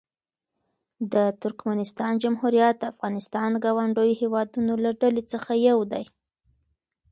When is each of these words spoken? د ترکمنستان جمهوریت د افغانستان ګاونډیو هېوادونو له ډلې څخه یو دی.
د 1.13 1.15
ترکمنستان 1.41 2.13
جمهوریت 2.23 2.75
د 2.79 2.83
افغانستان 2.93 3.49
ګاونډیو 3.63 4.19
هېوادونو 4.21 4.73
له 4.83 4.91
ډلې 5.01 5.23
څخه 5.33 5.51
یو 5.67 5.79
دی. 5.91 6.05